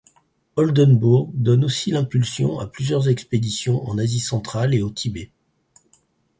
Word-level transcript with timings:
Oldenbourg 0.55 1.29
donne 1.35 1.63
aussi 1.63 1.91
l'impulsion 1.91 2.57
à 2.57 2.65
plusieurs 2.65 3.07
expéditions 3.07 3.87
en 3.87 3.99
Asie 3.99 4.19
centrale 4.19 4.73
et 4.73 4.81
au 4.81 4.89
Tibet. 4.89 5.29